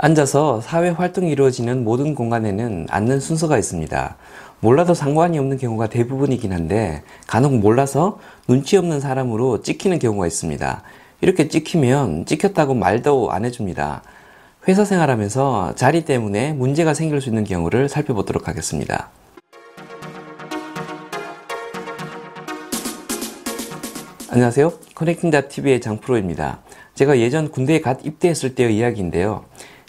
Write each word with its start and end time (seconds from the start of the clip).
앉아서 0.00 0.60
사회 0.60 0.90
활동이 0.90 1.28
이루어지는 1.32 1.82
모든 1.82 2.14
공간에는 2.14 2.86
앉는 2.88 3.18
순서가 3.18 3.58
있습니다. 3.58 4.16
몰라도 4.60 4.94
상관이 4.94 5.38
없는 5.40 5.58
경우가 5.58 5.88
대부분이긴 5.88 6.52
한데 6.52 7.02
간혹 7.26 7.58
몰라서 7.58 8.20
눈치 8.46 8.76
없는 8.76 9.00
사람으로 9.00 9.62
찍히는 9.62 9.98
경우가 9.98 10.28
있습니다. 10.28 10.82
이렇게 11.20 11.48
찍히면 11.48 12.26
찍혔다고 12.26 12.74
말도 12.74 13.32
안 13.32 13.44
해줍니다. 13.44 14.02
회사 14.68 14.84
생활하면서 14.84 15.74
자리 15.74 16.04
때문에 16.04 16.52
문제가 16.52 16.94
생길 16.94 17.20
수 17.20 17.28
있는 17.28 17.42
경우를 17.42 17.88
살펴보도록 17.88 18.46
하겠습니다. 18.46 19.10
안녕하세요. 24.30 24.72
커넥팅닷TV의 24.94 25.80
장프로입니다. 25.80 26.60
제가 26.94 27.18
예전 27.18 27.50
군대에 27.50 27.80
갓 27.80 28.04
입대했을 28.04 28.54
때의 28.54 28.76
이야기인데요. 28.76 29.44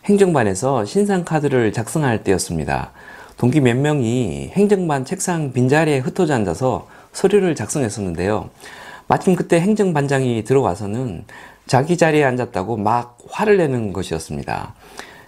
행정반에서 0.10 0.86
신상 0.86 1.23
카드를 1.23 1.72
작성할 1.72 2.23
때였습니다. 2.23 2.91
동기 3.38 3.62
몇 3.62 3.77
명이 3.77 4.49
행정반 4.54 5.05
책상 5.05 5.54
빈자리에 5.54 5.99
흩어져 5.99 6.34
앉아서 6.34 6.88
서류를 7.13 7.54
작성했었는데요. 7.54 8.49
마침 9.08 9.35
그때 9.35 9.62
행정반장이 9.62 10.44
들어와서는 10.45 11.26
자기 11.68 11.95
자리에 11.95 12.23
앉았다고 12.23 12.77
막 12.77 13.20
화를 13.30 13.58
내는 13.58 13.94
것이었습니다. 13.94 14.73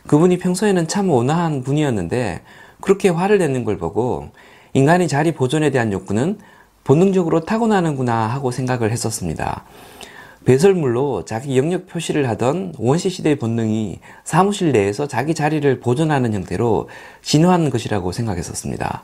그분이 0.07 0.39
평소에는 0.39 0.87
참 0.87 1.11
온화한 1.11 1.61
분이었는데 1.61 2.41
그렇게 2.79 3.09
화를 3.09 3.37
내는 3.37 3.63
걸 3.63 3.77
보고 3.77 4.29
인간의 4.73 5.07
자리 5.07 5.31
보존에 5.31 5.69
대한 5.69 5.93
욕구는 5.93 6.39
본능적으로 6.85 7.41
타고나는구나 7.41 8.25
하고 8.25 8.49
생각을 8.49 8.91
했었습니다. 8.91 9.63
배설물로 10.45 11.25
자기 11.25 11.57
영역 11.57 11.87
표시를 11.87 12.27
하던 12.29 12.73
원시 12.77 13.09
시대의 13.09 13.37
본능이 13.37 13.99
사무실 14.23 14.71
내에서 14.71 15.07
자기 15.07 15.33
자리를 15.33 15.79
보존하는 15.79 16.33
형태로 16.33 16.89
진화한 17.21 17.69
것이라고 17.69 18.11
생각했었습니다. 18.11 19.03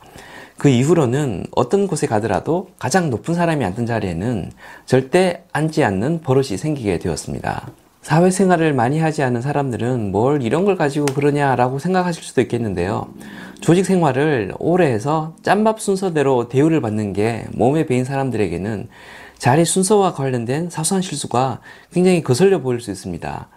그 0.57 0.69
이후로는 0.69 1.45
어떤 1.55 1.85
곳에 1.85 2.07
가더라도 2.07 2.69
가장 2.79 3.11
높은 3.11 3.35
사람이 3.35 3.63
앉은 3.63 3.85
자리에는 3.85 4.51
절대 4.85 5.43
앉지 5.53 5.83
않는 5.83 6.21
버릇이 6.21 6.57
생기게 6.57 6.97
되었습니다. 6.97 7.67
사회생활을 8.01 8.73
많이 8.73 8.99
하지 8.99 9.21
않은 9.21 9.41
사람들은 9.41 10.11
뭘 10.11 10.41
이런 10.41 10.65
걸 10.65 10.77
가지고 10.77 11.05
그러냐라고 11.07 11.77
생각하실 11.77 12.23
수도 12.23 12.41
있겠는데요. 12.41 13.09
조직 13.59 13.85
생활을 13.85 14.53
오래 14.59 14.87
해서 14.87 15.35
짬밥 15.43 15.81
순서대로 15.81 16.47
대우를 16.47 16.79
받는 16.79 17.11
게 17.13 17.45
몸에 17.51 17.85
배인 17.85 18.05
사람들에게는 18.05 18.87
자리 19.37 19.65
순서와 19.65 20.13
관련된 20.13 20.69
사소한 20.69 21.01
실수가 21.01 21.59
굉장히 21.93 22.23
거슬려 22.23 22.59
보일 22.61 22.79
수 22.81 22.91
있습니다. 22.91 23.47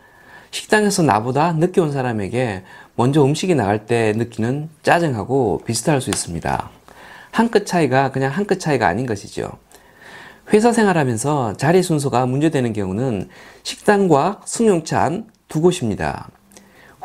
식당에서 0.51 1.03
나보다 1.03 1.53
늦게 1.53 1.81
온 1.81 1.93
사람에게 1.93 2.65
먼저 2.97 3.25
음식이 3.25 3.55
나갈 3.55 3.87
때 3.87 4.13
느끼는 4.17 4.69
짜증하고 4.83 5.63
비슷할 5.65 6.01
수 6.01 6.11
있습니다. 6.11 6.71
한 7.33 7.49
끗 7.51 7.65
차이가 7.67 8.11
그냥 8.11 8.33
한 8.33 8.47
끗 8.47 8.59
차이가 8.59 8.89
아닌 8.89 9.07
것이죠. 9.07 9.51
회사 10.53 10.73
생활하면서 10.73 11.57
자리 11.57 11.83
순서가 11.83 12.27
문제되는 12.27 12.73
경우는 12.73 13.29
식당과 13.63 14.41
승용차 14.45 15.23
두 15.49 15.61
곳입니다. 15.61 16.29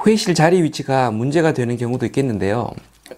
회의실 0.06 0.34
자리 0.34 0.62
위치가 0.64 1.12
문제가 1.12 1.54
되는 1.54 1.78
경우도 1.78 2.08
있겠는데요. 2.08 2.70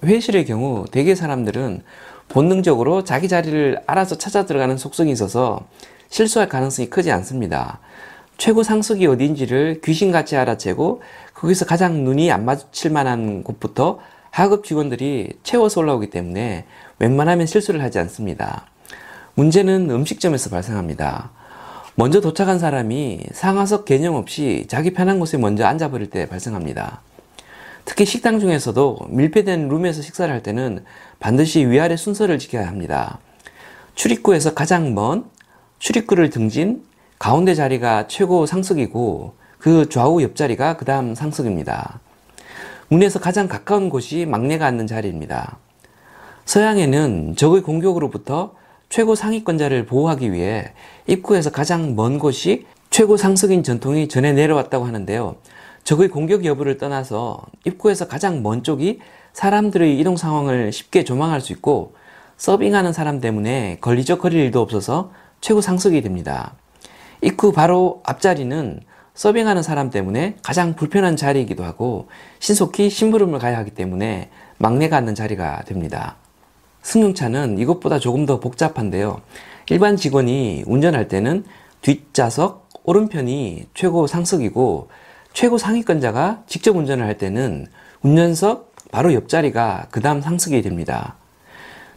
회의실의 0.04 0.46
경우 0.46 0.86
대개 0.92 1.16
사람들은 1.16 1.82
본능적으로 2.30 3.04
자기 3.04 3.28
자리를 3.28 3.82
알아서 3.86 4.18
찾아 4.18 4.46
들어가는 4.46 4.78
속성이 4.78 5.12
있어서 5.12 5.66
실수할 6.10 6.50
가능성이 6.50 6.90
크지 6.90 7.12
않습니다. 7.12 7.80
최고 8.38 8.64
상석이 8.64 9.08
어디인지를 9.08 9.82
귀신같이 9.84 10.38
알아채고 10.38 11.02
거기서 11.34 11.66
가장 11.66 12.04
눈이 12.04 12.32
안 12.32 12.46
마주칠 12.46 12.92
만한 12.92 13.44
곳부터 13.44 14.00
하급 14.30 14.64
직원들이 14.64 15.40
채워서 15.44 15.82
올라오기 15.82 16.10
때문에 16.10 16.66
웬만하면 17.00 17.48
실수를 17.48 17.82
하지 17.82 18.00
않습니다. 18.00 18.68
문제는 19.34 19.90
음식점에서 19.90 20.50
발생합니다. 20.50 21.32
먼저 21.96 22.22
도착한 22.22 22.60
사람이 22.60 23.22
상하석 23.32 23.86
개념 23.86 24.14
없이 24.14 24.66
자기 24.68 24.94
편한 24.94 25.20
곳에 25.20 25.38
먼저 25.38 25.66
앉아버릴 25.66 26.12
때 26.12 26.28
발생합니다. 26.28 27.02
특히 27.88 28.04
식당 28.04 28.42
중에서도 28.42 29.08
밀폐된 29.08 29.70
룸에서 29.70 30.02
식사를 30.02 30.32
할 30.32 30.44
때는 30.44 30.84
반드시 31.20 31.66
위아래 31.66 31.96
순서를 31.96 32.38
지켜야 32.38 32.68
합니다. 32.68 33.20
출입구에서 33.96 34.54
가장 34.54 34.94
먼 34.94 35.24
출입구를 35.80 36.30
등진 36.30 36.84
가운데 37.18 37.56
자리가 37.56 38.08
최고 38.08 38.46
상석이고 38.46 39.36
그 39.58 39.88
좌우 39.88 40.22
옆자리가 40.22 40.76
그 40.76 40.84
다음 40.84 41.16
상석입니다. 41.16 42.02
문에서 42.90 43.20
가장 43.20 43.48
가까운 43.48 43.88
곳이 43.88 44.26
막내가 44.26 44.66
앉는 44.66 44.86
자리입니다. 44.86 45.58
서양에는 46.44 47.38
적의 47.38 47.62
공격으로부터 47.62 48.54
최고 48.90 49.16
상위권자를 49.16 49.86
보호하기 49.86 50.34
위해 50.34 50.74
입구에서 51.08 51.52
가장 51.52 51.96
먼 51.96 52.20
곳이 52.20 52.66
최고 52.90 53.16
상석인 53.16 53.64
전통이 53.64 54.10
전해 54.10 54.34
내려왔다고 54.34 54.86
하는데요. 54.86 55.38
적의 55.88 56.10
공격 56.10 56.44
여부를 56.44 56.78
떠나서 56.78 57.46
입구에서 57.64 58.10
가장 58.10 58.44
먼 58.44 58.62
쪽이 58.62 59.00
사람들의 59.32 59.98
이동 59.98 60.18
상황을 60.18 60.74
쉽게 60.74 61.06
조망할 61.06 61.40
수 61.40 61.54
있고 61.54 61.96
서빙하는 62.36 62.92
사람 62.92 63.22
때문에 63.22 63.78
걸리적거릴 63.80 64.38
일도 64.38 64.60
없어서 64.60 65.14
최고 65.40 65.62
상석이 65.62 66.02
됩니다. 66.02 66.56
입구 67.22 67.54
바로 67.54 68.02
앞자리는 68.04 68.82
서빙하는 69.14 69.64
사람 69.64 69.90
때문에 69.90 70.36
가장 70.44 70.76
불편한 70.76 71.16
자리이기도 71.16 71.64
하고 71.64 72.10
신속히 72.40 72.90
심부름을 72.90 73.40
가야 73.40 73.58
하기 73.60 73.72
때문에 73.72 74.30
막내가 74.58 74.98
앉는 74.98 75.16
자리가 75.16 75.64
됩니다. 75.64 76.18
승용차는 76.82 77.60
이것보다 77.60 77.98
조금 78.00 78.26
더 78.26 78.42
복잡한데요. 78.42 79.22
일반 79.70 79.96
직원이 79.96 80.66
운전할 80.68 81.08
때는 81.08 81.46
뒷좌석 81.80 82.68
오른편이 82.84 83.68
최고 83.74 84.06
상석이고 84.06 84.90
최고 85.38 85.60
상위권자가 85.60 86.46
직접 86.48 86.76
운전을 86.76 87.06
할 87.06 87.20
때는 87.20 87.68
운전석 88.02 88.74
바로 88.92 89.14
옆자리가 89.14 89.86
그 89.92 90.02
다음 90.02 90.20
상승이 90.20 90.64
됩니다. 90.64 91.16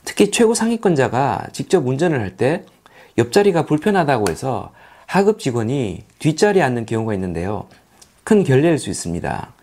특히 0.05 0.31
최고 0.31 0.53
상위권자가 0.53 1.47
직접 1.51 1.87
운전을 1.87 2.21
할 2.21 2.37
때 2.37 2.67
옆자리가 3.17 3.65
불편하다고 3.65 4.27
해서 4.29 4.73
하급 5.07 5.39
직원이 5.39 6.05
뒷자리에 6.19 6.61
앉는 6.61 6.85
경우가 6.85 7.15
있는데요. 7.15 7.67
큰 8.25 8.45
결례일 8.45 8.79
수 8.79 8.91
있습니다. 8.91 9.55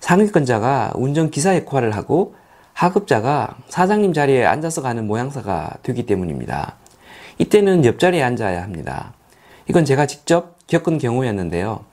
상위권자가 0.00 0.94
운전기사 0.96 1.54
역할을 1.58 1.94
하고 1.94 2.34
하급자가 2.72 3.56
사장님 3.68 4.14
자리에 4.14 4.44
앉아서 4.44 4.82
가는 4.82 5.06
모양새가 5.06 5.76
되기 5.84 6.06
때문입니다. 6.06 6.74
이때는 7.38 7.84
옆자리에 7.84 8.20
앉아야 8.20 8.64
합니다. 8.64 9.14
이건 9.68 9.84
제가 9.84 10.06
직접 10.06 10.56
겪은 10.66 10.98
경우였는데요. 10.98 11.84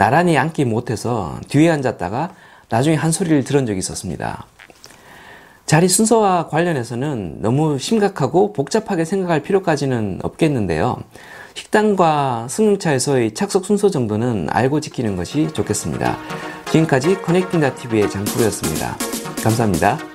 나란히 0.00 0.38
앉기 0.38 0.64
못해서 0.64 1.38
뒤에 1.48 1.68
앉았다가 1.68 2.30
나중에 2.70 2.96
한 2.96 3.12
소리를 3.12 3.44
들은 3.44 3.66
적이 3.66 3.80
있었습니다. 3.80 4.46
자리 5.66 5.88
순서와 5.88 6.48
관련해서는 6.48 7.42
너무 7.42 7.78
심각하고 7.78 8.54
복잡하게 8.54 9.04
생각할 9.04 9.42
필요까지는 9.42 10.20
없겠는데요. 10.22 10.96
식당과 11.52 12.46
승용차에서의 12.48 13.34
착석 13.34 13.66
순서 13.66 13.90
정도는 13.90 14.46
알고 14.50 14.80
지키는 14.80 15.16
것이 15.16 15.52
좋겠습니다. 15.52 16.16
지금까지 16.72 17.20
커넥팅다TV의 17.20 18.08
장프로였습니다. 18.08 18.96
감사합니다. 19.44 20.09